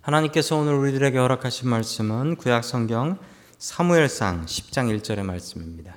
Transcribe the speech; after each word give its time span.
하나님께서 0.00 0.56
오늘 0.56 0.74
우리들에게 0.74 1.18
허락하신 1.18 1.68
말씀은 1.68 2.36
구약 2.36 2.64
성경 2.64 3.18
사무엘상 3.58 4.46
10장 4.46 4.96
1절의 5.00 5.22
말씀입니다. 5.24 5.96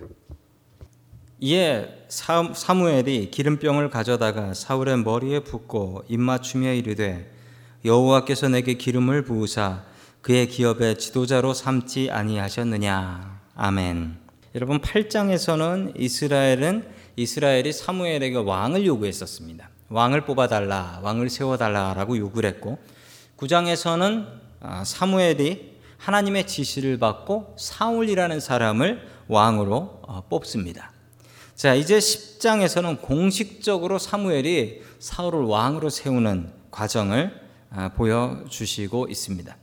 이에 1.40 2.06
사무엘이 2.08 3.32
기름병을 3.32 3.90
가져다가 3.90 4.54
사울의 4.54 4.98
머리에 5.04 5.42
붓고 5.42 6.04
입맞춤에 6.10 6.78
이르되 6.78 7.32
여호와께서 7.86 8.50
내게 8.50 8.74
기름을 8.74 9.24
부으사 9.24 9.84
그의 10.22 10.48
기업의 10.48 10.98
지도자로 10.98 11.54
삼지 11.54 12.10
아니하셨느냐. 12.12 13.42
아멘. 13.56 14.18
여러분 14.56 14.82
8장에서는 14.82 15.94
이스라엘은 16.00 16.88
이스라엘이 17.16 17.72
사무엘에게 17.72 18.36
왕을 18.38 18.86
요구했었습니다. 18.86 19.70
왕을 19.90 20.22
뽑아달라, 20.26 21.00
왕을 21.04 21.30
세워달라라고 21.30 22.18
요구를 22.18 22.50
했고 22.50 22.80
9장에서는 23.42 24.28
아, 24.60 24.84
사무엘이 24.84 25.72
하나님의 25.98 26.48
지시를 26.48 26.98
받고 26.98 27.56
사울이라는 27.58 28.40
사람을 28.40 29.08
왕으로 29.28 30.02
어, 30.04 30.24
뽑습니다. 30.30 30.92
자, 31.56 31.74
이제 31.74 31.98
10장에서는 31.98 33.02
공식적으로 33.02 34.00
사무엘이 34.00 34.82
사울을 35.00 35.44
왕으로 35.44 35.90
세우는 35.90 36.52
과정을 36.70 37.40
아, 37.72 37.90
보여주시고 37.90 39.08
있습니다. 39.10 39.56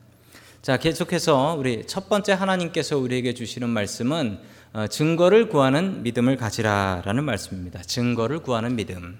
자, 0.63 0.77
계속해서 0.77 1.55
우리 1.59 1.87
첫 1.87 2.09
번째 2.09 2.33
하나님께서 2.33 2.99
우리에게 2.99 3.35
주시는 3.35 3.69
말씀은 3.69 4.41
어, 4.73 4.87
증거를 4.87 5.49
구하는 5.49 6.03
믿음을 6.03 6.37
가지라라는 6.37 7.25
말씀입니다. 7.25 7.83
증거를 7.83 8.41
구하는 8.41 8.77
믿음. 8.77 9.19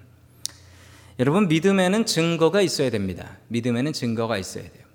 여러분, 1.19 1.47
믿음에는 1.47 2.05
증거가 2.05 2.61
있어야 2.61 2.89
됩니다. 2.89 3.37
믿음에는 3.49 3.93
증거가 3.93 4.37
있어야 4.37 4.63
돼요. 4.63 4.85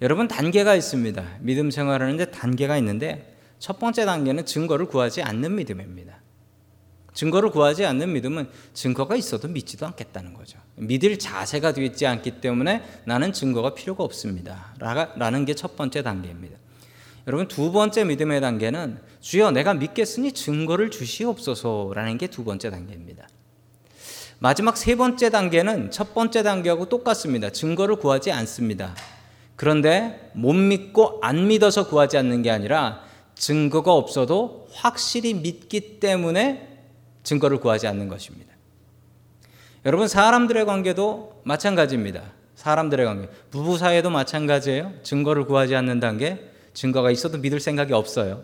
여러분, 0.00 0.28
단계가 0.28 0.74
있습니다. 0.74 1.38
믿음 1.40 1.70
생활하는데 1.70 2.30
단계가 2.30 2.76
있는데 2.78 3.36
첫 3.58 3.78
번째 3.78 4.04
단계는 4.04 4.46
증거를 4.46 4.86
구하지 4.86 5.22
않는 5.22 5.56
믿음입니다. 5.56 6.20
증거를 7.14 7.50
구하지 7.50 7.84
않는 7.84 8.12
믿음은 8.14 8.48
증거가 8.72 9.16
있어도 9.16 9.46
믿지도 9.48 9.86
않겠다는 9.86 10.32
거죠. 10.32 10.58
믿을 10.76 11.18
자세가 11.18 11.72
되어 11.72 11.84
있지 11.84 12.06
않기 12.06 12.40
때문에 12.40 12.82
나는 13.04 13.32
증거가 13.32 13.74
필요가 13.74 14.02
없습니다. 14.02 14.74
라는 15.16 15.44
게 15.44 15.54
첫 15.54 15.76
번째 15.76 16.02
단계입니다. 16.02 16.56
여러분 17.26 17.46
두 17.48 17.70
번째 17.70 18.04
믿음의 18.04 18.40
단계는 18.40 18.98
주여 19.20 19.50
내가 19.50 19.74
믿겠으니 19.74 20.32
증거를 20.32 20.90
주시옵소서라는 20.90 22.16
게 22.18 22.26
두 22.28 22.44
번째 22.44 22.70
단계입니다. 22.70 23.28
마지막 24.42 24.76
세 24.76 24.96
번째 24.96 25.30
단계는 25.30 25.92
첫 25.92 26.14
번째 26.14 26.42
단계하고 26.42 26.88
똑같습니다. 26.88 27.50
증거를 27.50 27.94
구하지 27.94 28.32
않습니다. 28.32 28.96
그런데 29.54 30.32
못 30.32 30.52
믿고 30.52 31.20
안 31.22 31.46
믿어서 31.46 31.86
구하지 31.86 32.18
않는 32.18 32.42
게 32.42 32.50
아니라 32.50 33.04
증거가 33.36 33.92
없어도 33.92 34.66
확실히 34.72 35.34
믿기 35.34 36.00
때문에 36.00 36.80
증거를 37.22 37.58
구하지 37.58 37.86
않는 37.86 38.08
것입니다. 38.08 38.52
여러분 39.86 40.08
사람들의 40.08 40.66
관계도 40.66 41.42
마찬가지입니다. 41.44 42.22
사람들의 42.56 43.06
관계, 43.06 43.28
부부 43.52 43.78
사이에도 43.78 44.10
마찬가지예요. 44.10 44.92
증거를 45.04 45.44
구하지 45.44 45.76
않는다는 45.76 46.18
게 46.18 46.50
증거가 46.74 47.12
있어도 47.12 47.38
믿을 47.38 47.60
생각이 47.60 47.92
없어요. 47.92 48.42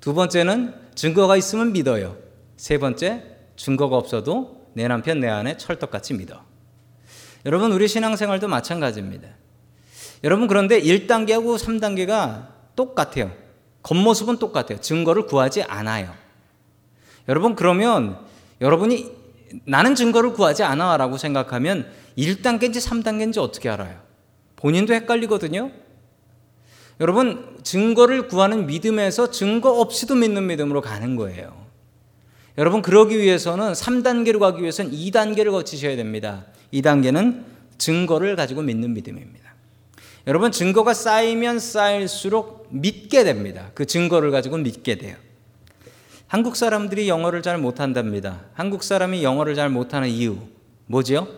두 0.00 0.14
번째는 0.14 0.74
증거가 0.94 1.36
있으면 1.36 1.74
믿어요. 1.74 2.16
세 2.56 2.78
번째, 2.78 3.22
증거가 3.56 3.98
없어도 3.98 4.57
내 4.78 4.86
남편 4.86 5.18
내 5.18 5.26
아내 5.26 5.56
철떡같이 5.56 6.14
믿어. 6.14 6.40
여러분 7.44 7.72
우리 7.72 7.88
신앙생활도 7.88 8.46
마찬가지입니다. 8.46 9.28
여러분 10.22 10.46
그런데 10.46 10.80
1단계하고 10.80 11.58
3단계가 11.58 12.46
똑같아요. 12.76 13.32
겉모습은 13.82 14.38
똑같아요. 14.38 14.80
증거를 14.80 15.26
구하지 15.26 15.64
않아요. 15.64 16.14
여러분 17.28 17.56
그러면 17.56 18.20
여러분이 18.60 19.10
나는 19.64 19.96
증거를 19.96 20.32
구하지 20.34 20.62
않아 20.62 20.96
라고 20.96 21.18
생각하면 21.18 21.90
1단계인지 22.16 22.76
3단계인지 22.76 23.38
어떻게 23.38 23.68
알아요? 23.68 24.00
본인도 24.54 24.94
헷갈리거든요. 24.94 25.72
여러분 27.00 27.58
증거를 27.64 28.28
구하는 28.28 28.66
믿음에서 28.66 29.32
증거 29.32 29.80
없이도 29.80 30.14
믿는 30.14 30.46
믿음으로 30.46 30.82
가는 30.82 31.16
거예요. 31.16 31.67
여러분 32.58 32.82
그러기 32.82 33.16
위해서는 33.16 33.72
3단계로 33.72 34.40
가기 34.40 34.60
위해서는 34.60 34.90
2단계를 34.90 35.52
거치셔야 35.52 35.94
됩니다. 35.94 36.44
2단계는 36.74 37.44
증거를 37.78 38.34
가지고 38.34 38.62
믿는 38.62 38.94
믿음입니다. 38.94 39.54
여러분 40.26 40.50
증거가 40.50 40.92
쌓이면 40.92 41.60
쌓일수록 41.60 42.66
믿게 42.70 43.22
됩니다. 43.22 43.70
그 43.74 43.86
증거를 43.86 44.32
가지고 44.32 44.56
믿게 44.56 44.96
돼요. 44.96 45.16
한국 46.26 46.56
사람들이 46.56 47.08
영어를 47.08 47.42
잘 47.42 47.58
못한답니다. 47.58 48.40
한국 48.54 48.82
사람이 48.82 49.22
영어를 49.22 49.54
잘 49.54 49.70
못하는 49.70 50.08
이유 50.08 50.36
뭐지요? 50.86 51.28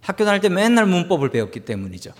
학교 0.00 0.24
다닐 0.24 0.40
때 0.40 0.48
맨날 0.48 0.86
문법을 0.86 1.28
배웠기 1.28 1.60
때문이죠. 1.60 2.12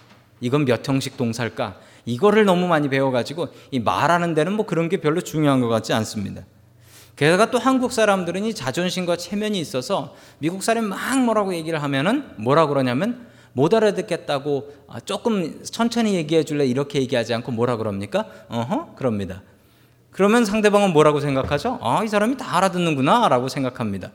이건 0.42 0.66
몇 0.66 0.86
형식 0.86 1.16
동사일까? 1.16 1.80
이거를 2.04 2.44
너무 2.44 2.68
많이 2.68 2.90
배워가지고 2.90 3.48
이 3.70 3.80
말하는 3.80 4.34
데는 4.34 4.52
뭐 4.52 4.66
그런 4.66 4.90
게 4.90 4.98
별로 4.98 5.22
중요한 5.22 5.60
것 5.60 5.68
같지 5.68 5.94
않습니다. 5.94 6.44
게다가 7.20 7.50
또 7.50 7.58
한국 7.58 7.92
사람들은 7.92 8.44
이 8.44 8.54
자존심과 8.54 9.18
체면이 9.18 9.60
있어서 9.60 10.14
미국 10.38 10.62
사람이 10.62 10.88
막 10.88 11.22
뭐라고 11.22 11.52
얘기를 11.52 11.82
하면은 11.82 12.24
뭐라 12.38 12.66
그러냐면 12.66 13.26
못 13.52 13.74
알아듣겠다고 13.74 14.72
아, 14.88 15.00
조금 15.00 15.62
천천히 15.62 16.14
얘기해 16.14 16.44
줄래 16.44 16.64
이렇게 16.64 16.98
얘기하지 17.02 17.34
않고 17.34 17.52
뭐라 17.52 17.76
그럽니까? 17.76 18.24
어허 18.48 18.94
그럽니다. 18.94 19.42
그러면 20.10 20.46
상대방은 20.46 20.94
뭐라고 20.94 21.20
생각하죠? 21.20 21.78
아, 21.82 22.02
이 22.02 22.08
사람이 22.08 22.38
다 22.38 22.56
알아듣는구나 22.56 23.28
라고 23.28 23.48
생각합니다. 23.48 24.12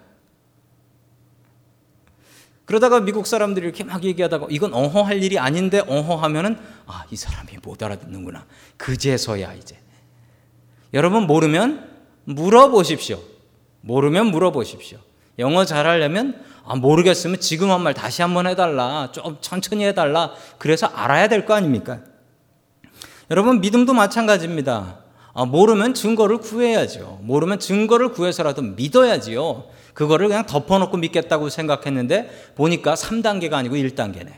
그러다가 2.66 3.02
미국 3.02 3.28
사람들이 3.28 3.68
이렇게 3.68 3.84
막 3.84 4.04
얘기하다가 4.04 4.48
이건 4.50 4.74
어허 4.74 5.04
할 5.04 5.22
일이 5.22 5.38
아닌데 5.38 5.84
어허 5.88 6.16
하면은 6.16 6.58
아, 6.88 7.06
이 7.12 7.16
사람이 7.16 7.52
못 7.62 7.84
알아듣는구나. 7.84 8.48
그제서야 8.78 9.54
이제. 9.54 9.78
여러분 10.92 11.28
모르면 11.28 11.94
물어보십시오. 12.26 13.20
모르면 13.82 14.28
물어보십시오. 14.28 14.98
영어 15.40 15.66
잘하려면 15.66 16.44
아, 16.66 16.76
모르겠으면 16.76 17.40
지금 17.40 17.70
한 17.72 17.82
말 17.82 17.94
다시 17.94 18.22
한번 18.22 18.48
해달라. 18.48 19.10
좀 19.12 19.38
천천히 19.42 19.86
해달라. 19.86 20.32
그래서 20.58 20.88
알아야 20.88 21.28
될 21.28 21.46
거 21.46 21.54
아닙니까? 21.54 22.00
여러분 23.30 23.62
믿음도 23.62 23.94
마찬가지입니다. 23.94 25.00
아, 25.34 25.46
모르면 25.46 25.94
증거를 25.94 26.38
구해야죠. 26.38 27.20
모르면 27.22 27.60
증거를 27.60 28.10
구해서라도 28.14 28.62
믿어야지요. 28.62 29.66
그거를 29.94 30.28
그냥 30.28 30.46
덮어놓고 30.46 30.98
믿겠다고 30.98 31.50
생각했는데 31.50 32.54
보니까 32.56 32.96
3단계가 32.96 33.54
아니고 33.54 33.76
1단계네. 33.76 34.32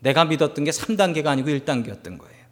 내가 0.00 0.24
믿었던 0.24 0.64
게 0.64 0.70
3단계가 0.70 1.26
아니고 1.28 1.48
1단계였던 1.50 2.18
거예요. 2.18 2.42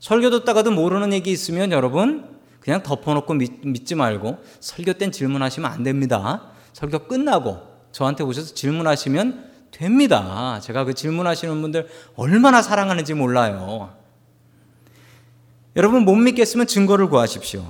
설교 0.00 0.30
듣다가도 0.30 0.70
모르는 0.70 1.12
얘기 1.12 1.30
있으면 1.30 1.72
여러분 1.72 2.39
그냥 2.60 2.82
덮어놓고 2.82 3.34
믿, 3.34 3.86
지 3.86 3.94
말고 3.94 4.38
설교 4.60 4.94
땐 4.94 5.10
질문하시면 5.10 5.70
안 5.70 5.82
됩니다. 5.82 6.52
설교 6.72 7.00
끝나고 7.06 7.58
저한테 7.92 8.22
오셔서 8.22 8.54
질문하시면 8.54 9.50
됩니다. 9.70 10.60
제가 10.62 10.84
그 10.84 10.94
질문하시는 10.94 11.60
분들 11.62 11.88
얼마나 12.16 12.62
사랑하는지 12.62 13.14
몰라요. 13.14 13.94
여러분 15.76 16.04
못 16.04 16.14
믿겠으면 16.16 16.66
증거를 16.66 17.08
구하십시오. 17.08 17.64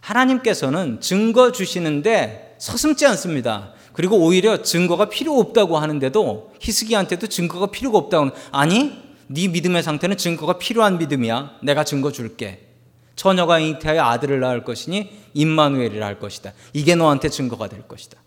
하나님께서는 0.00 1.00
증거 1.00 1.52
주시는데 1.52 2.56
서슴지 2.58 3.06
않습니다. 3.06 3.72
그리고 3.92 4.18
오히려 4.18 4.62
증거가 4.62 5.08
필요 5.08 5.38
없다고 5.40 5.78
하는데도 5.78 6.52
히스기한테도 6.60 7.26
증거가 7.28 7.66
필요가 7.66 7.98
없다고 7.98 8.30
아니 8.52 9.02
네 9.26 9.48
믿음의 9.48 9.82
상태는 9.82 10.16
증거가 10.16 10.58
필요한 10.58 10.98
믿음이야. 10.98 11.58
내가 11.62 11.82
증거 11.82 12.12
줄게. 12.12 12.75
처녀가 13.16 13.58
잉태하여 13.58 14.02
아들을 14.02 14.38
낳을 14.40 14.62
것이니 14.62 15.10
임마누엘이라 15.34 16.06
할 16.06 16.18
것이다. 16.18 16.52
이게 16.72 16.94
너한테 16.94 17.30
증거가 17.30 17.68
될 17.68 17.82
것이다. 17.88 18.18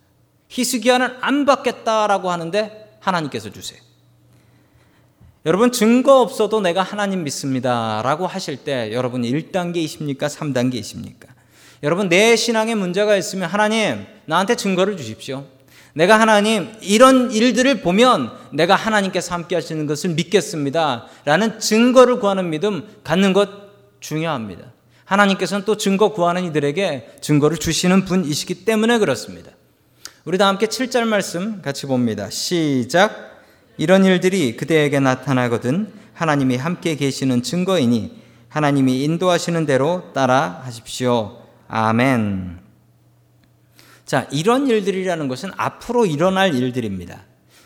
히스기야는 0.50 1.18
안 1.22 1.46
받겠다라고 1.46 2.32
하는데 2.32 2.98
하나님께서 3.00 3.52
주세요. 3.52 3.80
여러분 5.46 5.72
증거 5.72 6.20
없어도 6.22 6.60
내가 6.60 6.82
하나님 6.82 7.24
믿습니다. 7.24 8.02
라고 8.04 8.28
하실 8.28 8.58
때 8.58 8.92
여러분 8.92 9.22
1단계이십니까? 9.22 10.28
3단계이십니까? 10.28 11.28
여러분 11.82 12.10
내 12.10 12.36
신앙에 12.36 12.76
문제가 12.76 13.16
있으면 13.16 13.48
하나님 13.48 14.06
나한테 14.26 14.56
증거를 14.56 14.98
주십시오. 14.98 15.46
내가 15.94 16.20
하나님 16.20 16.72
이런 16.82 17.32
일들을 17.32 17.82
보면 17.82 18.32
내가 18.52 18.76
하나님께서 18.76 19.34
함께 19.34 19.56
하시는 19.56 19.86
것을 19.86 20.12
믿겠습니다. 20.12 21.08
라는 21.26 21.60
증거를 21.60 22.20
구하는 22.20 22.50
믿음 22.50 22.88
갖는 23.04 23.34
것 23.34 23.50
중요합니다. 24.02 24.74
하나님께서는 25.10 25.66
또 25.66 25.76
증거 25.76 26.10
구하는 26.10 26.46
이들에게 26.46 27.16
증거를 27.22 27.58
주시는 27.58 28.06
분이시기 28.06 28.64
때문에 28.64 29.00
그렇습니다. 29.00 29.52
우리 30.24 30.38
다 30.38 30.48
함께 30.48 30.68
7절 30.68 31.06
말씀 31.06 31.64
같이 31.64 31.88
봅니다. 31.88 32.30
시작. 32.30 33.42
이런 33.78 34.06
일들이 34.06 34.56
그대에게 34.56 35.00
나타나거든 35.00 35.92
하나님이 36.14 36.58
함께 36.58 36.96
계시는 36.96 37.42
증거이니 37.42 38.20
하나님이 38.50 39.04
인도하시는 39.04 39.66
대로 39.66 40.12
따라 40.14 40.62
하십시오. 40.64 41.42
아멘. 41.68 42.60
자, 44.06 44.28
이런 44.32 44.68
일들이라는 44.68 45.28
것은 45.28 45.50
앞으로 45.58 46.06
일어날 46.06 46.54
일들입니다. 46.54 47.24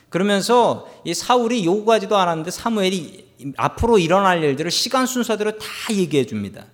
그러면서 0.07 0.87
이 1.03 1.13
사울이 1.13 1.65
요구하지도 1.65 2.15
않았는데 2.15 2.51
사무엘이 2.51 3.53
앞으로 3.57 3.97
일어날 3.97 4.41
일들을 4.43 4.71
시간 4.71 5.05
순서대로 5.05 5.57
다 5.57 5.65
얘기해 5.91 6.25
줍니다. 6.25 6.67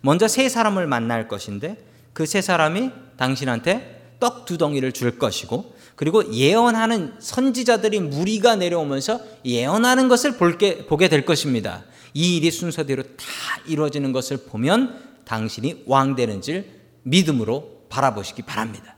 먼저 0.00 0.28
세 0.28 0.48
사람을 0.48 0.86
만날 0.86 1.28
것인데 1.28 1.76
그 2.12 2.26
세 2.26 2.40
사람이 2.42 2.90
당신한테 3.16 4.16
떡 4.20 4.44
두 4.44 4.58
덩이를 4.58 4.92
줄 4.92 5.18
것이고 5.18 5.74
그리고 5.96 6.32
예언하는 6.32 7.14
선지자들이 7.18 8.00
무리가 8.00 8.56
내려오면서 8.56 9.20
예언하는 9.44 10.08
것을 10.08 10.36
볼게, 10.36 10.86
보게 10.86 11.08
될 11.08 11.24
것입니다. 11.24 11.84
이 12.14 12.36
일이 12.36 12.50
순서대로 12.50 13.02
다 13.02 13.24
이루어지는 13.66 14.12
것을 14.12 14.38
보면 14.38 14.98
당신이 15.24 15.84
왕 15.86 16.16
되는 16.16 16.42
줄 16.42 16.66
믿음으로 17.04 17.84
바라보시기 17.88 18.42
바랍니다. 18.42 18.96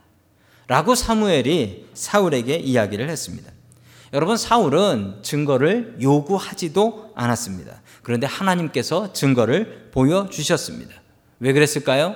라고 0.67 0.95
사무엘이 0.95 1.87
사울에게 1.93 2.55
이야기를 2.57 3.09
했습니다. 3.09 3.52
여러분, 4.13 4.37
사울은 4.37 5.15
증거를 5.23 5.97
요구하지도 5.99 7.13
않았습니다. 7.15 7.81
그런데 8.03 8.27
하나님께서 8.27 9.11
증거를 9.11 9.89
보여주셨습니다. 9.91 10.93
왜 11.39 11.51
그랬을까요? 11.51 12.15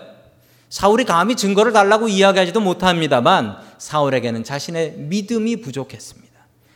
사울이 0.70 1.06
감히 1.06 1.36
증거를 1.36 1.74
달라고 1.74 2.08
이야기하지도 2.08 2.60
못합니다만 2.60 3.58
사울에게는 3.80 4.44
자신의 4.44 4.94
믿음이 4.98 5.62
부족했습니다. 5.62 6.28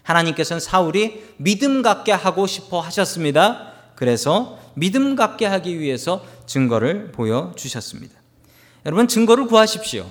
하나님께서는 0.01 0.59
사울이 0.59 1.23
믿음 1.37 1.83
갖게 1.83 2.11
하고 2.11 2.47
싶어 2.47 2.79
하셨습니다. 2.79 3.73
그래서 3.93 4.57
믿음 4.73 5.15
갖게 5.15 5.45
하기 5.45 5.79
위해서 5.79 6.25
증거를 6.47 7.11
보여주셨습니다. 7.11 8.15
여러분, 8.87 9.07
증거를 9.07 9.45
구하십시오. 9.45 10.09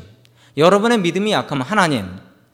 여러분의 0.57 0.99
믿음이 1.01 1.33
약하면 1.33 1.67
하나님, 1.67 2.07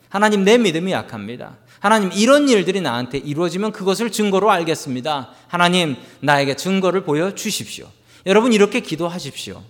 하나님 0.09 0.45
내 0.45 0.57
믿음이 0.57 0.93
약합니다. 0.93 1.59
하나님 1.79 2.11
이런 2.13 2.49
일들이 2.49 2.81
나한테 2.81 3.19
이루어지면 3.19 3.73
그것을 3.73 4.11
증거로 4.11 4.51
알겠습니다. 4.51 5.31
하나님 5.49 5.97
나에게 6.21 6.57
증거를 6.57 7.05
보여 7.05 7.35
주십시오. 7.35 7.89
여러분 8.27 8.53
이렇게 8.53 8.81
기도하십시오. 8.81 9.63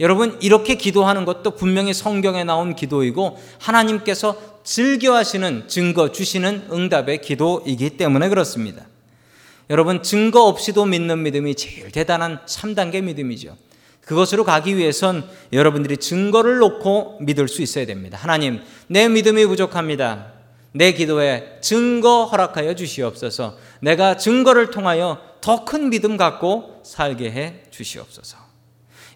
여러분 0.00 0.38
이렇게 0.40 0.74
기도하는 0.74 1.24
것도 1.24 1.52
분명히 1.52 1.94
성경에 1.94 2.44
나온 2.44 2.74
기도이고 2.74 3.38
하나님께서 3.60 4.36
즐겨하시는 4.64 5.68
증거 5.68 6.10
주시는 6.10 6.68
응답의 6.72 7.20
기도이기 7.20 7.90
때문에 7.90 8.28
그렇습니다. 8.28 8.86
여러분 9.70 10.02
증거 10.02 10.46
없이도 10.46 10.86
믿는 10.86 11.22
믿음이 11.22 11.54
제일 11.54 11.90
대단한 11.90 12.40
3단계 12.46 13.02
믿음이죠. 13.02 13.56
그것으로 14.00 14.44
가기 14.44 14.76
위해선 14.76 15.26
여러분들이 15.52 15.96
증거를 15.96 16.58
놓고 16.58 17.18
믿을 17.22 17.48
수 17.48 17.62
있어야 17.62 17.86
됩니다. 17.86 18.18
하나님, 18.20 18.60
내 18.86 19.08
믿음이 19.08 19.46
부족합니다. 19.46 20.33
내 20.76 20.92
기도에 20.92 21.58
증거 21.60 22.24
허락하여 22.24 22.74
주시옵소서. 22.74 23.56
내가 23.80 24.16
증거를 24.16 24.70
통하여 24.70 25.20
더 25.40 25.64
큰 25.64 25.88
믿음 25.88 26.16
갖고 26.16 26.80
살게 26.84 27.30
해 27.30 27.62
주시옵소서. 27.70 28.38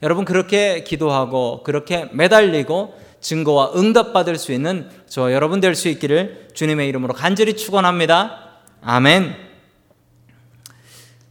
여러분 0.03 0.25
그렇게 0.25 0.85
기도하고 0.85 1.65
그렇게 1.65 2.09
매달리고 2.13 2.95
증거와 3.21 3.73
응답받을 3.75 4.39
수 4.39 4.53
있는 4.53 4.89
저 5.09 5.33
여러분 5.33 5.61
될 5.61 5.75
수 5.75 5.89
있기를 5.89 6.49
주님의 6.55 6.89
이름으로 6.89 7.13
간절히 7.15 7.57
축원합니다. 7.57 8.61
아멘. 8.81 9.35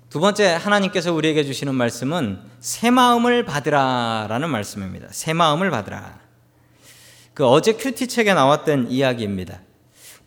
두 0.10 0.20
번째 0.20 0.48
하나님께서 0.54 1.14
우리에게 1.14 1.46
주시는 1.46 1.74
말씀은 1.74 2.42
새 2.60 2.90
마음을 2.90 3.46
받으라라는 3.46 4.50
말씀입니다. 4.50 5.08
새 5.12 5.32
마음을 5.32 5.70
받으라. 5.70 6.20
그 7.34 7.46
어제 7.46 7.74
큐티 7.74 8.08
책에 8.08 8.34
나왔던 8.34 8.92
이야기입니다. 8.92 9.62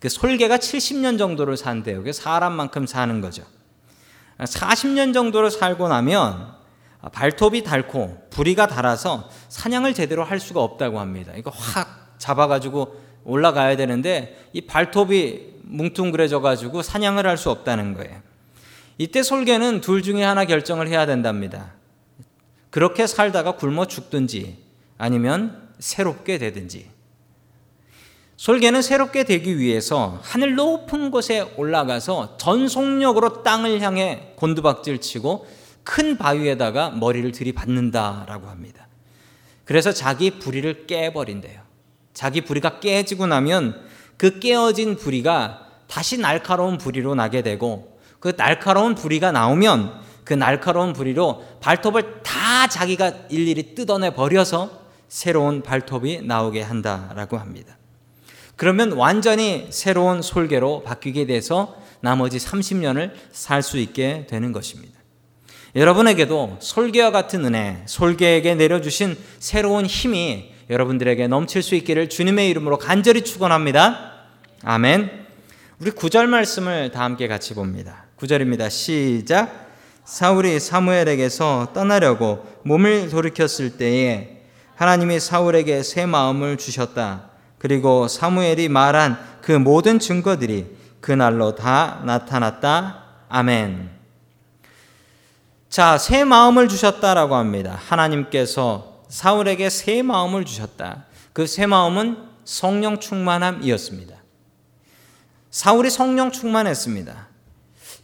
그 0.01 0.09
솔개가 0.09 0.57
70년 0.57 1.17
정도를 1.19 1.55
산대요. 1.55 2.03
그 2.03 2.11
사람만큼 2.11 2.87
사는 2.87 3.21
거죠. 3.21 3.43
40년 4.39 5.13
정도를 5.13 5.51
살고 5.51 5.87
나면 5.87 6.53
발톱이 7.13 7.63
닳고 7.63 8.17
부리가 8.31 8.65
닳아서 8.65 9.29
사냥을 9.49 9.93
제대로 9.93 10.23
할 10.23 10.39
수가 10.39 10.61
없다고 10.61 10.99
합니다. 10.99 11.33
이거 11.37 11.51
확 11.51 12.15
잡아가지고 12.17 12.99
올라가야 13.23 13.75
되는데 13.77 14.49
이 14.53 14.61
발톱이 14.61 15.51
뭉뚱그려져 15.63 16.41
가지고 16.41 16.81
사냥을 16.81 17.27
할 17.27 17.37
수 17.37 17.51
없다는 17.51 17.93
거예요. 17.93 18.19
이때 18.97 19.21
솔개는 19.21 19.81
둘 19.81 20.01
중에 20.01 20.23
하나 20.23 20.45
결정을 20.45 20.87
해야 20.87 21.05
된답니다. 21.05 21.73
그렇게 22.71 23.05
살다가 23.05 23.51
굶어 23.55 23.85
죽든지 23.85 24.57
아니면 24.97 25.69
새롭게 25.77 26.39
되든지. 26.39 26.89
솔개는 28.41 28.81
새롭게 28.81 29.23
되기 29.23 29.59
위해서 29.59 30.17
하늘 30.23 30.55
높은 30.55 31.11
곳에 31.11 31.41
올라가서 31.57 32.37
전속력으로 32.37 33.43
땅을 33.43 33.81
향해 33.81 34.33
곤두박질 34.35 34.99
치고 34.99 35.45
큰 35.83 36.17
바위에다가 36.17 36.89
머리를 36.89 37.31
들이받는다라고 37.33 38.47
합니다. 38.47 38.87
그래서 39.63 39.91
자기 39.91 40.39
부리를 40.39 40.87
깨버린대요. 40.87 41.61
자기 42.15 42.41
부리가 42.41 42.79
깨지고 42.79 43.27
나면 43.27 43.79
그 44.17 44.39
깨어진 44.39 44.95
부리가 44.95 45.67
다시 45.85 46.17
날카로운 46.17 46.79
부리로 46.79 47.13
나게 47.13 47.43
되고 47.43 47.95
그 48.19 48.35
날카로운 48.35 48.95
부리가 48.95 49.31
나오면 49.31 50.01
그 50.23 50.33
날카로운 50.33 50.93
부리로 50.93 51.45
발톱을 51.61 52.23
다 52.23 52.65
자기가 52.65 53.13
일일이 53.29 53.75
뜯어내 53.75 54.15
버려서 54.15 54.81
새로운 55.09 55.61
발톱이 55.61 56.23
나오게 56.23 56.63
한다라고 56.63 57.37
합니다. 57.37 57.77
그러면 58.61 58.91
완전히 58.91 59.65
새로운 59.71 60.21
솔개로 60.21 60.83
바뀌게 60.83 61.25
돼서 61.25 61.75
나머지 61.99 62.37
30년을 62.37 63.11
살 63.31 63.63
수 63.63 63.79
있게 63.79 64.27
되는 64.29 64.51
것입니다. 64.51 64.99
여러분에게도 65.75 66.57
솔개와 66.59 67.09
같은 67.09 67.43
은혜, 67.43 67.81
솔개에게 67.87 68.53
내려주신 68.53 69.17
새로운 69.39 69.87
힘이 69.87 70.53
여러분들에게 70.69 71.27
넘칠 71.27 71.63
수 71.63 71.73
있기를 71.73 72.07
주님의 72.07 72.51
이름으로 72.51 72.77
간절히 72.77 73.23
축원합니다. 73.23 74.27
아멘. 74.63 75.09
우리 75.79 75.89
구절 75.89 76.27
말씀을 76.27 76.91
다 76.91 77.03
함께 77.03 77.27
같이 77.27 77.55
봅니다. 77.55 78.05
구절입니다. 78.15 78.69
시작. 78.69 79.71
사울이 80.05 80.59
사무엘에게서 80.59 81.71
떠나려고 81.73 82.45
몸을 82.61 83.09
돌이켰을 83.09 83.77
때에 83.79 84.43
하나님이 84.75 85.19
사울에게 85.19 85.81
새 85.81 86.05
마음을 86.05 86.57
주셨다. 86.57 87.30
그리고 87.61 88.07
사무엘이 88.07 88.69
말한 88.69 89.19
그 89.43 89.51
모든 89.51 89.99
증거들이 89.99 90.65
그날로 90.99 91.53
다 91.53 92.01
나타났다. 92.05 93.03
아멘. 93.29 93.91
자, 95.69 95.99
새 95.99 96.23
마음을 96.23 96.67
주셨다라고 96.67 97.35
합니다. 97.35 97.77
하나님께서 97.87 99.03
사울에게 99.09 99.69
새 99.69 100.01
마음을 100.01 100.43
주셨다. 100.43 101.05
그 101.33 101.45
새 101.45 101.67
마음은 101.67 102.17
성령 102.45 102.99
충만함이었습니다. 102.99 104.15
사울이 105.51 105.91
성령 105.91 106.31
충만했습니다. 106.31 107.27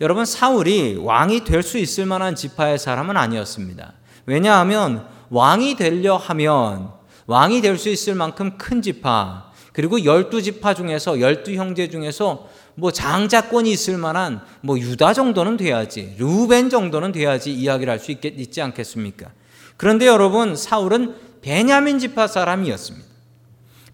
여러분, 0.01 0.25
사울이 0.25 0.97
왕이 0.97 1.45
될 1.45 1.63
수 1.63 1.79
있을 1.79 2.05
만한 2.05 2.35
지파의 2.35 2.77
사람은 2.77 3.17
아니었습니다. 3.17 3.93
왜냐하면 4.27 5.07
왕이 5.31 5.77
되려 5.77 6.15
하면 6.15 6.91
왕이 7.25 7.61
될 7.61 7.79
수 7.79 7.89
있을 7.89 8.13
만큼 8.13 8.59
큰 8.59 8.83
지파, 8.83 9.46
그리고 9.77 10.03
열두 10.03 10.41
지파 10.41 10.73
중에서 10.73 11.19
열두 11.19 11.53
형제 11.53 11.87
중에서 11.87 12.49
뭐 12.73 12.91
장자권이 12.91 13.69
있을 13.69 13.99
만한 13.99 14.41
뭐 14.61 14.79
유다 14.79 15.13
정도는 15.13 15.55
돼야지 15.55 16.15
루벤 16.17 16.71
정도는 16.71 17.11
돼야지 17.11 17.53
이야기를 17.53 17.93
할 17.93 17.99
수 17.99 18.11
있지 18.11 18.59
않겠습니까? 18.59 19.29
그런데 19.77 20.07
여러분 20.07 20.55
사울은 20.55 21.13
베냐민 21.41 21.99
지파 21.99 22.25
사람이었습니다. 22.25 23.05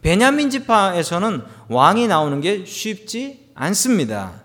베냐민 0.02 0.50
지파에서는 0.50 1.42
왕이 1.68 2.08
나오는 2.08 2.40
게 2.40 2.64
쉽지 2.64 3.50
않습니다. 3.54 4.42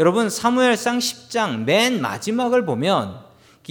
여러분 0.00 0.28
사무엘상 0.28 0.98
10장 0.98 1.66
맨 1.66 2.00
마지막을 2.00 2.66
보면 2.66 3.30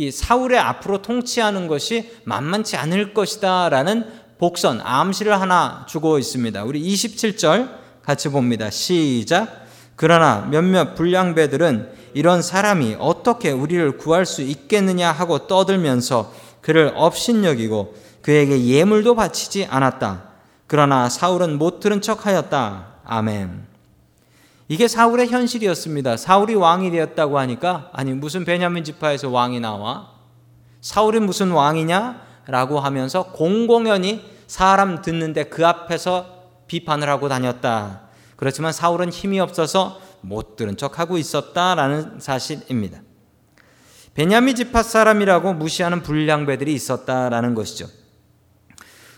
사울의 0.09 0.57
앞으로 0.57 1.01
통치하는 1.01 1.67
것이 1.67 2.09
만만치 2.23 2.77
않을 2.77 3.13
것이다라는 3.13 4.18
복선, 4.39 4.79
암시를 4.81 5.39
하나 5.39 5.85
주고 5.87 6.17
있습니다. 6.17 6.63
우리 6.63 6.81
27절 6.81 7.69
같이 8.01 8.29
봅니다. 8.29 8.69
시작. 8.69 9.65
그러나 9.97 10.47
몇몇 10.49 10.95
불량배들은 10.95 11.91
이런 12.13 12.41
사람이 12.41 12.95
어떻게 12.99 13.51
우리를 13.51 13.97
구할 13.97 14.25
수 14.25 14.41
있겠느냐 14.41 15.11
하고 15.11 15.45
떠들면서 15.47 16.33
그를 16.61 16.93
업신여기고 16.95 17.95
그에게 18.21 18.63
예물도 18.65 19.15
바치지 19.15 19.65
않았다. 19.69 20.23
그러나 20.67 21.09
사울은 21.09 21.57
못 21.57 21.81
들은 21.81 21.99
척 21.99 22.25
하였다. 22.25 22.87
아멘. 23.03 23.67
이게 24.69 24.87
사울의 24.87 25.27
현실이었습니다. 25.27 26.15
사울이 26.15 26.55
왕이 26.55 26.91
되었다고 26.91 27.37
하니까 27.39 27.89
아니 27.91 28.13
무슨 28.13 28.45
베냐민 28.45 28.85
지파에서 28.85 29.29
왕이 29.29 29.59
나와? 29.59 30.11
사울이 30.79 31.19
무슨 31.19 31.51
왕이냐 31.51 32.28
라고 32.47 32.79
하면서 32.79 33.31
공공연히 33.31 34.23
사람 34.47 35.01
듣는데 35.01 35.45
그 35.45 35.65
앞에서 35.65 36.43
비판을 36.67 37.09
하고 37.09 37.29
다녔다. 37.29 38.09
그렇지만 38.35 38.71
사울은 38.71 39.09
힘이 39.09 39.39
없어서 39.39 39.99
못 40.21 40.55
들은 40.55 40.77
척하고 40.77 41.17
있었다라는 41.17 42.19
사실입니다. 42.19 43.01
베냐민 44.13 44.55
지파 44.55 44.83
사람이라고 44.83 45.53
무시하는 45.53 46.03
불량배들이 46.03 46.73
있었다라는 46.73 47.55
것이죠. 47.55 47.87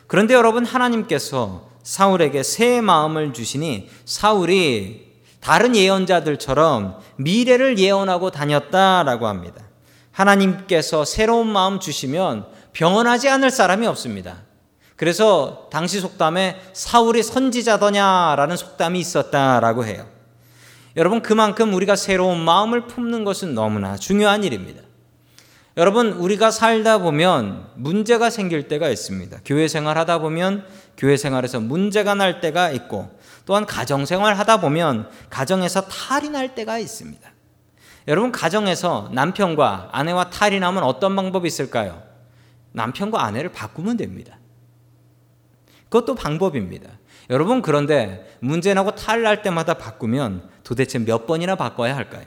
그런데 0.08 0.34
여러분 0.34 0.66
하나님께서 0.66 1.70
사울에게 1.84 2.44
새 2.44 2.82
마음을 2.82 3.34
주시니 3.34 3.90
사울이 4.06 5.12
다른 5.40 5.76
예언자들처럼 5.76 7.00
미래를 7.16 7.80
예언하고 7.80 8.30
다녔다라고 8.30 9.28
합니다. 9.28 9.64
하나님께서 10.12 11.06
새로운 11.06 11.48
마음 11.48 11.80
주시면 11.80 12.46
변하지 12.74 13.30
않을 13.30 13.52
사람이 13.52 13.88
없습니다. 13.88 14.38
그래서 14.96 15.68
당시 15.72 16.00
속담에 16.00 16.62
사울이 16.74 17.24
선지자더냐라는 17.24 18.56
속담이 18.56 19.00
있었다라고 19.00 19.86
해요. 19.86 20.06
여러분 20.96 21.22
그만큼 21.22 21.74
우리가 21.74 21.96
새로운 21.96 22.40
마음을 22.40 22.86
품는 22.88 23.24
것은 23.24 23.56
너무나 23.56 23.96
중요한 23.96 24.44
일입니다. 24.44 24.82
여러분 25.78 26.12
우리가 26.12 26.52
살다 26.52 26.98
보면 26.98 27.66
문제가 27.76 28.30
생길 28.30 28.68
때가 28.68 28.90
있습니다. 28.90 29.40
교회 29.46 29.68
생활 29.68 29.98
하다 29.98 30.20
보면 30.20 30.66
교회 30.98 31.16
생활에서 31.16 31.60
문제가 31.62 32.14
날 32.14 32.42
때가 32.42 32.72
있고 32.72 33.10
또한 33.46 33.66
가정 33.66 34.06
생활 34.06 34.38
하다 34.38 34.60
보면 34.60 35.10
가정에서 35.30 35.88
탈이 35.88 36.30
날 36.30 36.54
때가 36.56 36.78
있습니다. 36.78 37.28
여러분 38.08 38.32
가정에서 38.32 39.10
남편과 39.14 39.90
아내와 39.94 40.30
탈이 40.30 40.60
나면 40.60 40.84
어떤 40.84 41.16
방법이 41.16 41.48
있을까요? 41.48 42.11
남편과 42.72 43.24
아내를 43.24 43.52
바꾸면 43.52 43.98
됩니다. 43.98 44.38
그것도 45.90 46.16
방법입니다. 46.16 46.90
여러분 47.30 47.62
그런데 47.62 48.38
문제 48.40 48.74
나고 48.74 48.96
탈날 48.96 49.42
때마다 49.42 49.74
바꾸면 49.76 50.50
도대체 50.64 51.00
몇 51.00 51.28
번이나 51.28 51.56
바꿔야 51.56 51.96
할까요? 51.96 52.26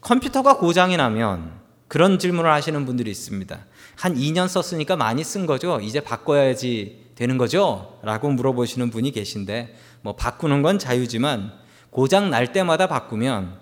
컴퓨터가 0.00 0.58
고장이 0.58 0.96
나면 0.96 1.60
그런 1.86 2.18
질문을 2.18 2.50
하시는 2.50 2.84
분들이 2.86 3.10
있습니다. 3.10 3.66
한 3.96 4.14
2년 4.14 4.48
썼으니까 4.48 4.96
많이 4.96 5.22
쓴 5.22 5.46
거죠. 5.46 5.78
이제 5.80 6.00
바꿔야지 6.00 7.12
되는 7.14 7.38
거죠? 7.38 8.00
라고 8.02 8.30
물어보시는 8.30 8.90
분이 8.90 9.12
계신데 9.12 9.76
뭐 10.00 10.16
바꾸는 10.16 10.62
건 10.62 10.78
자유지만 10.78 11.52
고장 11.90 12.30
날 12.30 12.52
때마다 12.52 12.88
바꾸면 12.88 13.60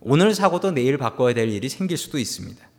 오늘 0.00 0.34
사고도 0.34 0.72
내일 0.72 0.96
바꿔야 0.98 1.34
될 1.34 1.48
일이 1.48 1.68
생길 1.68 1.96
수도 1.96 2.18
있습니다. 2.18 2.69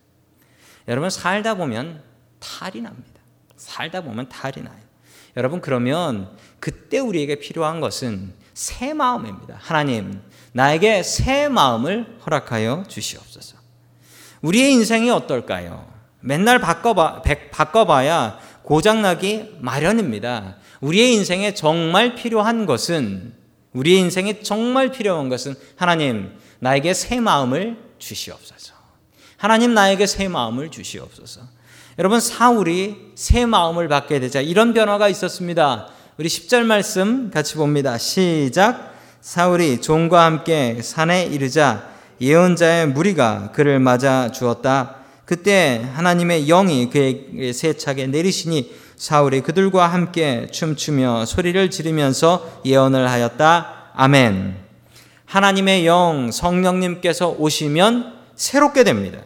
여러분 0.87 1.09
살다 1.09 1.55
보면 1.55 2.01
탈이 2.39 2.81
납니다. 2.81 3.21
살다 3.55 4.01
보면 4.01 4.29
탈이 4.29 4.63
나요. 4.63 4.79
여러분 5.37 5.61
그러면 5.61 6.29
그때 6.59 6.99
우리에게 6.99 7.35
필요한 7.39 7.79
것은 7.79 8.33
새 8.53 8.93
마음입니다. 8.93 9.57
하나님 9.59 10.21
나에게 10.53 11.03
새 11.03 11.47
마음을 11.47 12.17
허락하여 12.25 12.83
주시옵소서. 12.87 13.57
우리의 14.41 14.73
인생이 14.73 15.09
어떨까요? 15.09 15.91
맨날 16.19 16.59
바꿔봐, 16.59 17.23
바꿔봐야 17.51 18.39
고장나기 18.63 19.57
마련입니다. 19.59 20.57
우리의 20.81 21.13
인생에 21.13 21.53
정말 21.53 22.15
필요한 22.15 22.65
것은, 22.65 23.33
우리의 23.73 23.99
인생에 23.99 24.41
정말 24.41 24.91
필요한 24.91 25.29
것은 25.29 25.55
하나님, 25.75 26.37
나에게 26.59 26.93
새 26.93 27.19
마음을 27.19 27.77
주시옵소서. 27.97 28.80
하나님, 29.41 29.73
나에게 29.73 30.05
새 30.05 30.27
마음을 30.27 30.69
주시옵소서. 30.69 31.41
여러분, 31.97 32.19
사울이 32.19 33.13
새 33.15 33.47
마음을 33.47 33.87
받게 33.87 34.19
되자 34.19 34.39
이런 34.39 34.71
변화가 34.71 35.09
있었습니다. 35.09 35.87
우리 36.19 36.29
10절 36.29 36.61
말씀 36.61 37.31
같이 37.31 37.55
봅니다. 37.55 37.97
시작. 37.97 38.93
사울이 39.19 39.81
종과 39.81 40.25
함께 40.25 40.77
산에 40.83 41.25
이르자 41.25 41.89
예언자의 42.21 42.89
무리가 42.89 43.51
그를 43.51 43.79
맞아 43.79 44.31
주었다. 44.31 44.97
그때 45.25 45.89
하나님의 45.95 46.45
영이 46.45 46.91
그에게 46.91 47.51
세차게 47.51 48.07
내리시니 48.07 48.71
사울이 48.95 49.41
그들과 49.41 49.87
함께 49.87 50.49
춤추며 50.51 51.25
소리를 51.25 51.71
지르면서 51.71 52.61
예언을 52.63 53.09
하였다. 53.09 53.89
아멘. 53.95 54.55
하나님의 55.25 55.87
영 55.87 56.29
성령님께서 56.31 57.29
오시면 57.39 58.13
새롭게 58.35 58.83
됩니다. 58.83 59.17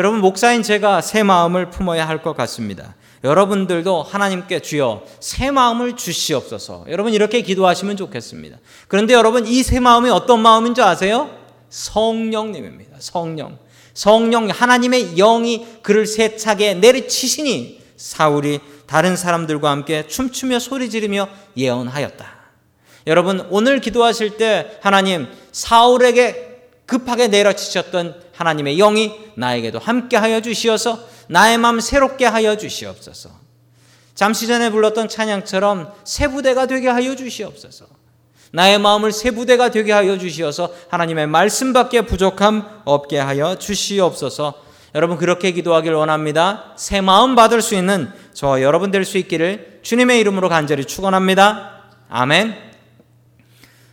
여러분 0.00 0.22
목사인 0.22 0.62
제가 0.62 1.02
새 1.02 1.22
마음을 1.22 1.68
품어야 1.68 2.08
할 2.08 2.22
것 2.22 2.34
같습니다. 2.34 2.94
여러분들도 3.22 4.02
하나님께 4.02 4.60
주여 4.60 5.02
새 5.20 5.50
마음을 5.50 5.94
주시옵소서. 5.94 6.86
여러분 6.88 7.12
이렇게 7.12 7.42
기도하시면 7.42 7.98
좋겠습니다. 7.98 8.56
그런데 8.88 9.12
여러분 9.12 9.46
이 9.46 9.62
새 9.62 9.78
마음이 9.78 10.08
어떤 10.08 10.40
마음인 10.40 10.74
줄 10.74 10.84
아세요? 10.84 11.28
성령님입니다. 11.68 12.96
성령. 12.98 13.58
성령 13.92 14.48
하나님의 14.48 15.16
영이 15.16 15.66
그를 15.82 16.06
세차게 16.06 16.76
내리치시니 16.76 17.82
사울이 17.98 18.60
다른 18.86 19.16
사람들과 19.16 19.70
함께 19.70 20.06
춤추며 20.06 20.60
소리 20.60 20.88
지르며 20.88 21.28
예언하였다. 21.58 22.26
여러분 23.06 23.46
오늘 23.50 23.82
기도하실 23.82 24.38
때 24.38 24.78
하나님 24.80 25.28
사울에게 25.52 26.68
급하게 26.86 27.28
내려치셨던 27.28 28.29
하나님의 28.40 28.76
영이 28.78 29.32
나에게도 29.34 29.78
함께 29.78 30.16
하여 30.16 30.40
주시어서 30.40 30.98
나의 31.28 31.58
마음 31.58 31.78
새롭게 31.78 32.24
하여 32.24 32.56
주시옵소서. 32.56 33.28
잠시 34.14 34.46
전에 34.46 34.70
불렀던 34.70 35.08
찬양처럼 35.08 35.92
새 36.04 36.26
부대가 36.28 36.64
되게 36.66 36.88
하여 36.88 37.14
주시옵소서. 37.14 37.86
나의 38.52 38.78
마음을 38.78 39.12
새 39.12 39.30
부대가 39.30 39.70
되게 39.70 39.92
하여 39.92 40.18
주시어서 40.18 40.72
하나님의 40.88 41.26
말씀밖에 41.26 42.02
부족함 42.06 42.82
없게 42.86 43.18
하여 43.18 43.56
주시옵소서. 43.56 44.54
여러분 44.94 45.18
그렇게 45.18 45.52
기도하길 45.52 45.92
원합니다. 45.92 46.72
새 46.76 47.02
마음 47.02 47.34
받을 47.36 47.60
수 47.60 47.74
있는 47.74 48.10
저 48.32 48.62
여러분 48.62 48.90
될 48.90 49.04
수 49.04 49.18
있기를 49.18 49.80
주님의 49.82 50.18
이름으로 50.20 50.48
간절히 50.48 50.86
축원합니다. 50.86 51.84
아멘. 52.08 52.56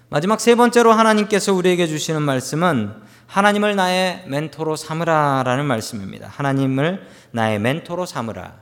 마지막 0.09 0.39
세 0.39 0.55
번째로 0.55 0.93
하나님께서 0.93 1.53
우리에게 1.53 1.85
주시는 1.85 2.21
말씀은 2.21 3.07
하나님을 3.27 3.75
나의 3.75 4.23
멘토로 4.27 4.75
삼으라라는 4.75 5.65
말씀입니다. 5.65 6.27
하나님을 6.29 7.05
나의 7.31 7.59
멘토로 7.59 8.05
삼으라. 8.05 8.55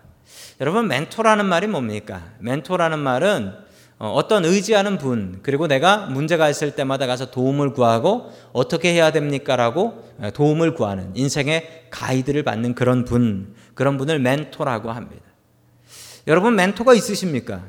여러분 0.59 0.87
멘토라는 0.87 1.45
말이 1.45 1.67
뭡니까? 1.67 2.23
멘토라는 2.39 2.99
말은 2.99 3.65
어, 3.97 4.11
어떤 4.11 4.43
의지하는 4.43 4.97
분, 4.97 5.39
그리고 5.41 5.67
내가 5.67 6.07
문제가 6.07 6.49
있을 6.49 6.75
때마다 6.75 7.07
가서 7.07 7.31
도움을 7.31 7.71
구하고 7.71 8.29
어떻게 8.51 8.91
해야 8.91 9.11
됩니까라고 9.11 10.03
어, 10.19 10.31
도움을 10.33 10.73
구하는 10.73 11.11
인생의 11.15 11.87
가이드를 11.91 12.43
받는 12.43 12.75
그런 12.75 13.05
분, 13.05 13.55
그런 13.73 13.97
분을 13.97 14.19
멘토라고 14.19 14.91
합니다. 14.91 15.23
여러분 16.27 16.55
멘토가 16.55 16.93
있으십니까? 16.93 17.63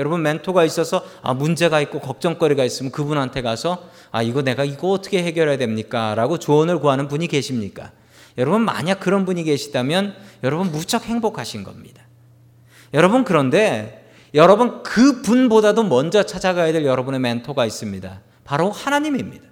여러분 0.00 0.22
멘토가 0.22 0.64
있어서 0.64 1.04
아, 1.20 1.34
문제가 1.34 1.78
있고 1.82 2.00
걱정거리가 2.00 2.64
있으면 2.64 2.90
그분한테 2.90 3.42
가서 3.42 3.84
아 4.10 4.22
이거 4.22 4.40
내가 4.40 4.64
이거 4.64 4.92
어떻게 4.92 5.22
해결해야 5.22 5.58
됩니까 5.58 6.14
라고 6.14 6.38
조언을 6.38 6.80
구하는 6.80 7.06
분이 7.06 7.26
계십니까? 7.28 7.92
여러분 8.38 8.62
만약 8.62 8.98
그런 8.98 9.26
분이 9.26 9.44
계시다면 9.44 10.16
여러분 10.42 10.72
무척 10.72 11.04
행복하신 11.04 11.64
겁니다. 11.64 12.02
여러분 12.94 13.24
그런데 13.24 14.10
여러분 14.32 14.82
그 14.82 15.20
분보다도 15.20 15.82
먼저 15.82 16.22
찾아가야 16.22 16.72
될 16.72 16.86
여러분의 16.86 17.20
멘토가 17.20 17.66
있습니다. 17.66 18.22
바로 18.44 18.70
하나님입니다. 18.70 19.44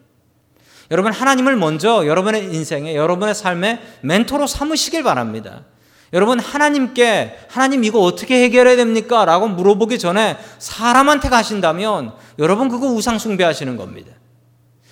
여러분 0.91 1.13
하나님을 1.13 1.57
먼저 1.57 2.07
여러분의 2.07 2.45
인생에 2.55 2.97
여러분의 2.97 3.35
삶에 3.35 3.83
멘토로 4.01 4.47
삼으시길 4.47 5.03
바랍니다. 5.03 5.67
여러분 6.13 6.41
하나님께 6.41 7.39
하나님 7.49 7.85
이거 7.85 8.01
어떻게 8.01 8.43
해결해야 8.45 8.77
됩니까? 8.77 9.25
라고 9.25 9.49
물어보기 9.49 9.99
전에 9.99 10.39
사람한테 10.59 11.29
가신다면 11.29 12.13
여러분 12.39 12.69
그거 12.69 12.87
우상 12.89 13.19
숭배하시는 13.19 13.77
겁니다. 13.77 14.13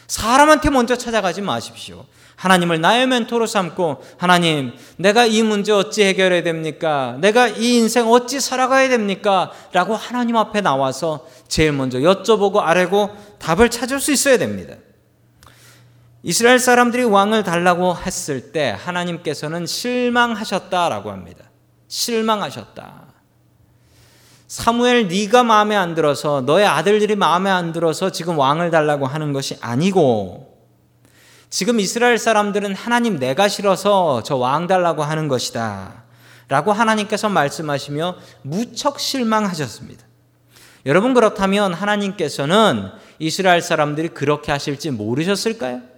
사람한테 0.06 0.70
먼저 0.70 0.96
찾아가지 0.96 1.40
마십시오. 1.40 2.04
하나님을 2.37 2.80
나의 2.82 3.06
멘토로 3.06 3.46
삼고 3.46 4.02
하나님 4.18 4.73
내가 4.99 5.25
이 5.25 5.42
문제 5.42 5.73
어찌 5.73 6.04
해결해야 6.04 6.42
됩니까? 6.42 7.16
내가 7.20 7.49
이 7.49 7.78
인생 7.78 8.06
어찌 8.08 8.40
살아가야 8.40 8.90
됩니까? 8.90 9.50
라고 9.73 9.96
하나님 9.96 10.37
앞에 10.37 10.61
나와서 10.61 11.26
제일 11.49 11.73
먼저 11.73 11.99
여쭤보고 11.99 12.58
아뢰고 12.58 13.11
답을 13.38 13.70
찾을 13.70 14.00
수 14.00 14.12
있어야 14.12 14.37
됩니다. 14.37 14.75
이스라엘 16.26 16.59
사람들이 16.59 17.04
왕을 17.04 17.45
달라고 17.45 17.97
했을 17.99 18.50
때 18.50 18.76
하나님께서는 18.76 19.64
실망하셨다라고 19.64 21.12
합니다. 21.12 21.45
실망하셨다. 21.87 23.04
사무엘 24.49 25.06
네가 25.06 25.45
마음에 25.45 25.76
안 25.76 25.95
들어서 25.95 26.40
너의 26.40 26.66
아들들이 26.66 27.14
마음에 27.14 27.49
안 27.49 27.73
들어서 27.73 28.11
지금 28.11 28.40
왕을 28.40 28.73
달라고 28.73 29.06
하는 29.06 29.33
것이 29.33 29.56
아니고 29.61 30.66
지금 31.49 31.78
이스라엘 31.78 32.18
사람들은 32.18 32.75
하나님 32.75 33.21
내가 33.21 33.47
싫어서 33.47 34.25
저 34.25 34.37
왕 34.37 34.66
달라고 34.66 35.04
하는 35.04 35.28
것이다. 35.28 36.02
라고 36.49 36.73
하나님께서 36.73 37.28
말씀하시며 37.28 38.16
무척 38.42 38.99
실망하셨습니다. 38.99 40.04
여러분 40.87 41.14
그렇다면 41.14 41.73
하나님께서는 41.73 42.90
이스라엘 43.21 43.62
사람들이 43.62 44.09
그렇게 44.09 44.50
하실지 44.50 44.90
모르셨을까요? 44.90 45.95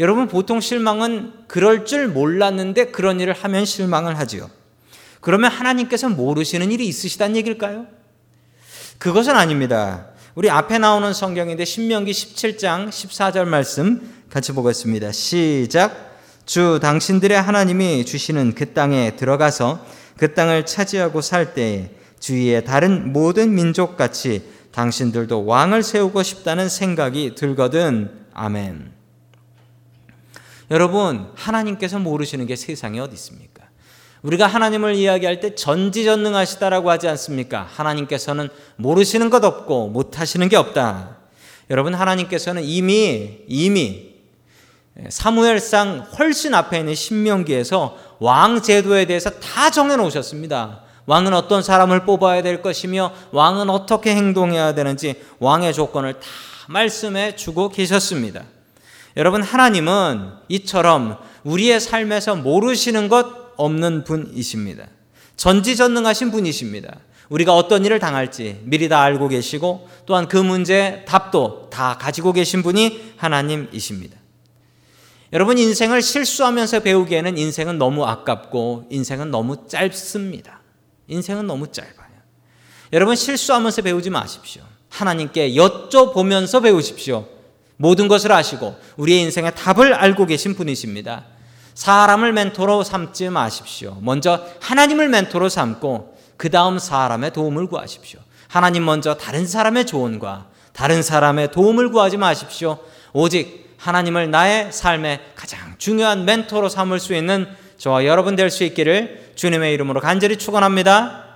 여러분 0.00 0.28
보통 0.28 0.60
실망은 0.60 1.32
그럴 1.46 1.84
줄 1.84 2.08
몰랐는데 2.08 2.86
그런 2.86 3.20
일을 3.20 3.34
하면 3.34 3.66
실망을 3.66 4.18
하지요. 4.18 4.50
그러면 5.20 5.50
하나님께서 5.50 6.08
모르시는 6.08 6.72
일이 6.72 6.88
있으시단 6.88 7.36
얘기일까요? 7.36 7.86
그것은 8.96 9.36
아닙니다. 9.36 10.06
우리 10.34 10.48
앞에 10.48 10.78
나오는 10.78 11.12
성경인데 11.12 11.66
신명기 11.66 12.12
17장 12.12 12.88
14절 12.88 13.44
말씀 13.44 14.00
같이 14.30 14.52
보겠습니다. 14.52 15.12
시작. 15.12 16.08
주 16.46 16.78
당신들의 16.80 17.40
하나님이 17.40 18.06
주시는 18.06 18.54
그 18.54 18.72
땅에 18.72 19.16
들어가서 19.16 19.84
그 20.16 20.32
땅을 20.32 20.64
차지하고 20.64 21.20
살 21.20 21.52
때에 21.52 21.90
주위의 22.20 22.64
다른 22.64 23.12
모든 23.12 23.54
민족 23.54 23.98
같이 23.98 24.42
당신들도 24.72 25.44
왕을 25.44 25.82
세우고 25.82 26.22
싶다는 26.22 26.70
생각이 26.70 27.34
들거든. 27.34 28.10
아멘. 28.32 28.99
여러분, 30.70 31.30
하나님께서 31.34 31.98
모르시는 31.98 32.46
게 32.46 32.54
세상에 32.54 33.00
어디 33.00 33.14
있습니까? 33.14 33.64
우리가 34.22 34.46
하나님을 34.46 34.94
이야기할 34.94 35.40
때 35.40 35.54
전지전능하시다라고 35.54 36.90
하지 36.90 37.08
않습니까? 37.08 37.66
하나님께서는 37.72 38.48
모르시는 38.76 39.30
것 39.30 39.42
없고 39.44 39.88
못하시는 39.88 40.48
게 40.48 40.56
없다. 40.56 41.16
여러분, 41.70 41.94
하나님께서는 41.94 42.62
이미, 42.64 43.38
이미 43.48 44.10
사무엘상 45.08 46.08
훨씬 46.18 46.54
앞에 46.54 46.78
있는 46.80 46.94
신명기에서 46.94 47.96
왕 48.20 48.60
제도에 48.60 49.06
대해서 49.06 49.30
다 49.30 49.70
정해 49.70 49.96
놓으셨습니다. 49.96 50.82
왕은 51.06 51.32
어떤 51.32 51.62
사람을 51.62 52.04
뽑아야 52.04 52.42
될 52.42 52.62
것이며 52.62 53.12
왕은 53.32 53.70
어떻게 53.70 54.14
행동해야 54.14 54.74
되는지 54.74 55.20
왕의 55.38 55.72
조건을 55.74 56.14
다 56.14 56.20
말씀해 56.68 57.34
주고 57.34 57.70
계셨습니다. 57.70 58.44
여러분, 59.16 59.42
하나님은 59.42 60.30
이처럼 60.48 61.18
우리의 61.44 61.80
삶에서 61.80 62.36
모르시는 62.36 63.08
것 63.08 63.54
없는 63.56 64.04
분이십니다. 64.04 64.86
전지전능하신 65.36 66.30
분이십니다. 66.30 66.98
우리가 67.30 67.54
어떤 67.54 67.84
일을 67.84 67.98
당할지 67.98 68.60
미리 68.64 68.88
다 68.88 69.00
알고 69.02 69.28
계시고 69.28 69.88
또한 70.04 70.28
그 70.28 70.36
문제 70.36 71.04
답도 71.06 71.70
다 71.70 71.96
가지고 71.98 72.32
계신 72.32 72.62
분이 72.62 73.14
하나님이십니다. 73.16 74.18
여러분 75.32 75.58
인생을 75.58 76.02
실수하면서 76.02 76.80
배우기에는 76.80 77.38
인생은 77.38 77.78
너무 77.78 78.04
아깝고 78.04 78.86
인생은 78.90 79.30
너무 79.30 79.68
짧습니다. 79.68 80.60
인생은 81.06 81.46
너무 81.46 81.70
짧아요. 81.70 82.10
여러분 82.92 83.14
실수하면서 83.14 83.82
배우지 83.82 84.10
마십시오. 84.10 84.62
하나님께 84.88 85.54
여쭤보면서 85.54 86.62
배우십시오. 86.62 87.28
모든 87.80 88.08
것을 88.08 88.30
아시고 88.30 88.76
우리의 88.98 89.22
인생의 89.22 89.54
답을 89.54 89.94
알고 89.94 90.26
계신 90.26 90.54
분이십니다. 90.54 91.24
사람을 91.72 92.34
멘토로 92.34 92.84
삼지 92.84 93.30
마십시오. 93.30 93.96
먼저 94.02 94.44
하나님을 94.60 95.08
멘토로 95.08 95.48
삼고 95.48 96.14
그 96.36 96.50
다음 96.50 96.78
사람의 96.78 97.32
도움을 97.32 97.68
구하십시오. 97.68 98.20
하나님 98.48 98.84
먼저 98.84 99.14
다른 99.14 99.46
사람의 99.46 99.86
조언과 99.86 100.48
다른 100.74 101.02
사람의 101.02 101.52
도움을 101.52 101.90
구하지 101.90 102.18
마십시오. 102.18 102.78
오직 103.14 103.74
하나님을 103.78 104.30
나의 104.30 104.72
삶의 104.72 105.20
가장 105.34 105.74
중요한 105.78 106.26
멘토로 106.26 106.68
삼을 106.68 107.00
수 107.00 107.14
있는 107.14 107.46
저와 107.78 108.04
여러분 108.04 108.36
될 108.36 108.50
수 108.50 108.62
있기를 108.62 109.32
주님의 109.36 109.72
이름으로 109.72 110.00
간절히 110.00 110.36
축원합니다. 110.36 111.29